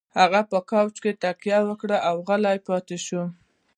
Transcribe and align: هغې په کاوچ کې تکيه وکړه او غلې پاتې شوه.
هغې 0.19 0.41
په 0.51 0.57
کاوچ 0.69 0.95
کې 1.03 1.11
تکيه 1.21 1.59
وکړه 1.69 1.97
او 2.07 2.15
غلې 2.27 2.57
پاتې 2.67 2.97
شوه. 3.05 3.25